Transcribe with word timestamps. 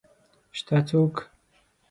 شته 0.57 0.77
څوک؟ 0.87 1.15